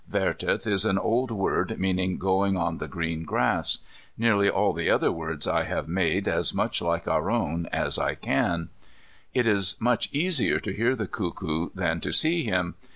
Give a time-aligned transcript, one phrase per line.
[0.09, 3.77] Verteth is an old word meaning going on the green grass.
[4.17, 8.15] Nearly all the other words I have made as much like our own as I
[8.15, 8.69] can.
[9.35, 12.73] It is much easier to hear the cuckoo than to see him.